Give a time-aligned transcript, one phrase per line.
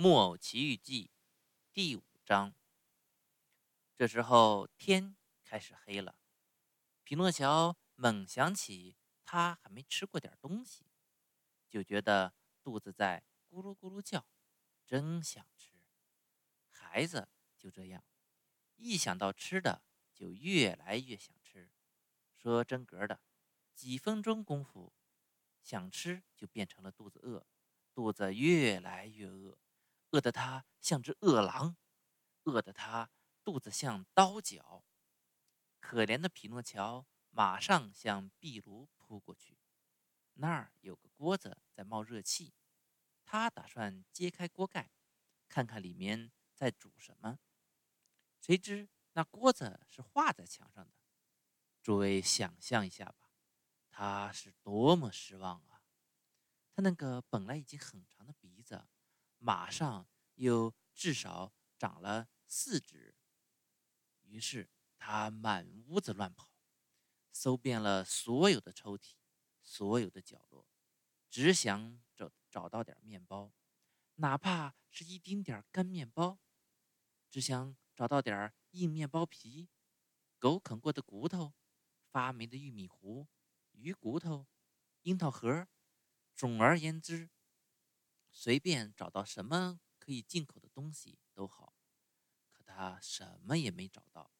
[0.00, 1.08] 木偶奇遇记》
[1.74, 2.54] 第五章。
[3.94, 6.16] 这时候天开始黑了，
[7.04, 10.86] 匹诺乔猛想起他还没吃过点东西，
[11.68, 12.32] 就觉得
[12.62, 14.26] 肚子在咕噜咕噜叫，
[14.86, 15.74] 真想吃。
[16.70, 17.28] 孩子
[17.58, 18.02] 就这样，
[18.76, 19.82] 一想到吃的
[20.14, 21.70] 就越来越想吃。
[22.32, 23.20] 说真格的，
[23.74, 24.94] 几分钟功夫，
[25.62, 27.46] 想吃就变成了肚子饿，
[27.92, 29.58] 肚子越来越饿，
[30.10, 31.76] 饿得他像只饿狼，
[32.44, 33.10] 饿得他。
[33.42, 34.84] 肚子像刀绞，
[35.80, 39.58] 可怜的匹诺乔马上向壁炉扑过去。
[40.34, 42.52] 那儿有个锅子在冒热气，
[43.24, 44.90] 他打算揭开锅盖，
[45.48, 47.40] 看看里面在煮什么。
[48.40, 50.92] 谁知那锅子是画在墙上的。
[51.82, 53.32] 诸位想象一下吧，
[53.90, 55.82] 他是多么失望啊！
[56.72, 58.59] 他那个本来已经很长的鼻，
[59.40, 63.16] 马上又至少长了四指。
[64.22, 66.52] 于是他满屋子乱跑，
[67.32, 69.14] 搜遍了所有的抽屉、
[69.60, 70.68] 所有的角落，
[71.28, 73.52] 只想找找到点面包，
[74.16, 76.38] 哪怕是一丁点干面包；
[77.28, 79.68] 只想找到点硬面包皮、
[80.38, 81.54] 狗啃过的骨头、
[82.12, 83.26] 发霉的玉米糊、
[83.72, 84.46] 鱼骨头、
[85.02, 85.66] 樱桃核。
[86.36, 87.28] 总而言之，
[88.32, 91.74] 随便找到什么可以进口的东西都好。
[92.52, 94.30] 可他什么也没找到，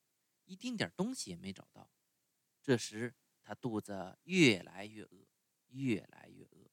[0.45, 1.91] 一丁点东西也没找到。
[2.63, 5.27] 这时他肚子越来越饿，
[5.69, 6.71] 越来越饿。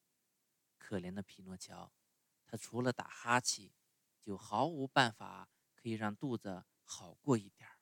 [0.77, 1.91] 可怜的匹诺乔，
[2.45, 3.71] 他除了打哈欠，
[4.21, 7.79] 就毫无办法可以让肚子好过一点儿。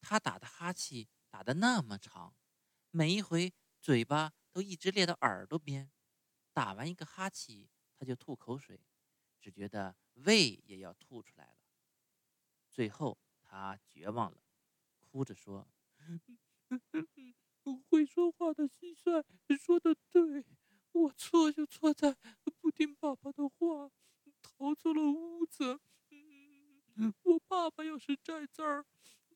[0.00, 2.34] 他打的哈欠打得那么长，
[2.90, 5.90] 每一回嘴巴都一直咧到耳朵边。
[6.52, 7.68] 打完一个哈欠，
[8.00, 8.80] 他就吐口水，
[9.42, 11.54] 只觉得胃也要吐出来了。
[12.70, 14.42] 最后，他绝望了，
[14.98, 15.68] 哭着说
[17.90, 19.22] ：“会说话的蟋蟀
[19.58, 20.46] 说的对，
[20.92, 22.16] 我错就错在
[22.62, 23.90] 不听爸爸的话，
[24.40, 25.78] 逃出了屋子。
[27.22, 28.86] 我爸爸要是在这儿，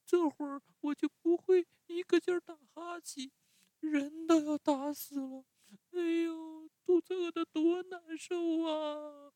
[0.06, 3.30] 这会儿我就不会一个劲儿打哈欠，
[3.80, 5.44] 人都要打死了。
[5.90, 9.32] 哎呦，肚子饿得多难受啊！”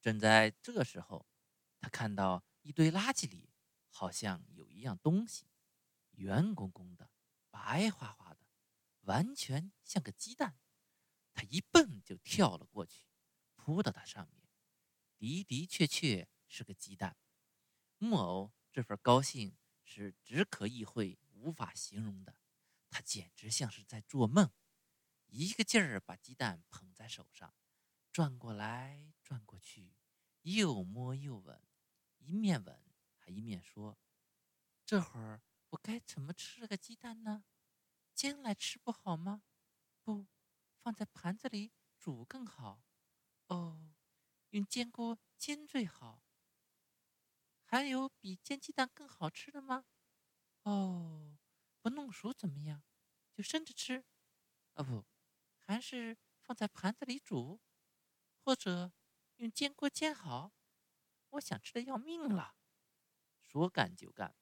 [0.00, 1.26] 正在这时候，
[1.80, 3.50] 他看到一堆垃圾里
[3.88, 5.50] 好像有一样东西，
[6.12, 7.10] 圆滚滚的，
[7.50, 8.46] 白花花的，
[9.00, 10.58] 完全像个鸡蛋。
[11.32, 13.04] 他一蹦就跳了过去，
[13.54, 14.48] 扑到它上面，
[15.18, 17.16] 的的确确是个鸡蛋。
[17.98, 22.37] 木偶这份高兴是只可意会无法形容的，
[22.90, 24.50] 他简直像是在做梦，
[25.26, 27.54] 一个劲儿把鸡蛋捧在手上。
[28.12, 29.94] 转过来，转过去，
[30.42, 31.62] 又摸又闻，
[32.18, 32.82] 一面闻
[33.16, 33.98] 还一面说
[34.84, 37.44] ：“这会儿我该怎么吃这个鸡蛋呢？
[38.14, 39.42] 煎来吃不好吗？
[40.02, 40.26] 不，
[40.82, 42.82] 放在盘子里煮更好。
[43.46, 43.94] 哦，
[44.50, 46.24] 用煎锅煎最好。
[47.62, 49.84] 还有比煎鸡蛋更好吃的吗？
[50.62, 51.27] 哦，
[51.88, 52.82] 不弄熟怎么样？
[53.32, 54.04] 就生着吃。
[54.74, 55.04] 哦不，
[55.58, 57.60] 还是放在盘子里煮。”
[58.40, 58.92] 或者
[59.36, 60.52] 用煎锅煎好，
[61.30, 62.56] 我想吃的要命了。
[63.42, 64.34] 说干就干，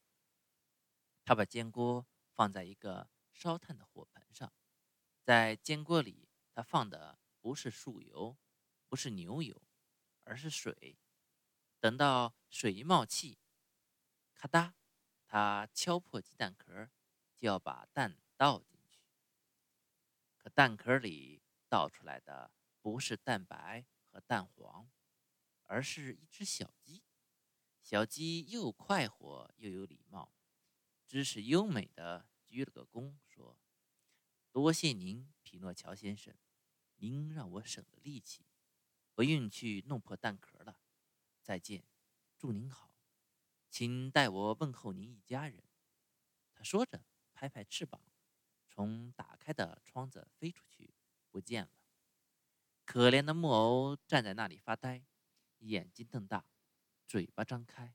[1.25, 4.53] 他把煎锅放在一个烧炭的火盆上，
[5.25, 8.39] 在煎锅里，他放的不是树油，
[8.89, 9.61] 不是牛油，
[10.23, 10.97] 而是水。
[11.81, 13.41] 等到水一冒气，
[14.35, 14.75] 咔嗒，
[15.27, 16.91] 他敲破鸡蛋壳，
[17.37, 19.01] 就要把蛋倒进去。
[20.37, 24.21] 可蛋壳里倒出来的不是蛋白和。
[24.27, 24.89] 蛋黄，
[25.65, 27.03] 而是一只小鸡。
[27.83, 30.33] 小鸡又快活又有礼貌，
[31.07, 33.59] 知识优美的鞠了个躬，说
[34.51, 36.35] ：“多谢您，匹诺乔先生，
[36.97, 38.47] 您让我省了力气，
[39.15, 40.81] 不用去弄破蛋壳了。
[41.43, 41.85] 再见，
[42.39, 42.91] 祝您好，
[43.69, 45.63] 请代我问候您一家人。”
[46.55, 47.05] 他说着，
[47.37, 48.01] 拍拍翅膀，
[48.67, 50.95] 从打开的窗子飞出去，
[51.31, 51.71] 不见了。
[52.87, 55.05] 可怜的木偶站在那里发呆，
[55.59, 56.47] 眼睛瞪大，
[57.07, 57.95] 嘴巴张开，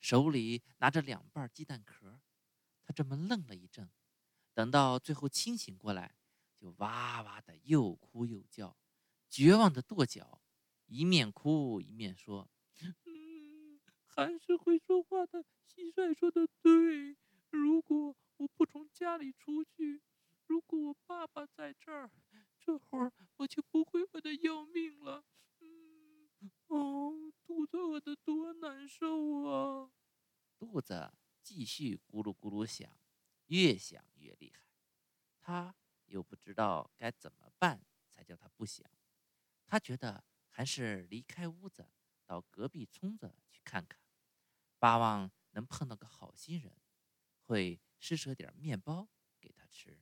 [0.00, 2.18] 手里拿着两半鸡蛋壳。
[2.82, 3.90] 他这么愣了一阵，
[4.54, 6.14] 等到最后清醒过来，
[6.56, 8.74] 就哇哇的又哭又叫，
[9.28, 10.40] 绝望的跺脚，
[10.86, 12.48] 一面哭一面说
[13.04, 17.18] ：“嗯，还是会说话的蟋蟀说的对。
[17.50, 20.02] 如果我不从家里出去。
[20.46, 22.10] 如果我爸爸在这儿，
[22.58, 25.24] 这会儿我就不会饿得要命了。
[25.60, 26.30] 嗯，
[26.68, 29.90] 哦，肚子饿得多难受啊！
[30.56, 31.12] 肚子
[31.42, 32.90] 继续咕噜咕噜响，
[33.46, 34.62] 越响越厉害。
[35.40, 35.74] 他
[36.06, 38.88] 又不知道该怎么办才叫他不响。
[39.66, 41.86] 他觉得还是离开屋子，
[42.24, 44.00] 到隔壁村子去看看，
[44.78, 46.74] 巴望能碰到个好心人，
[47.42, 47.80] 会。
[47.98, 49.08] 施舍点面包
[49.40, 49.98] 给他吃。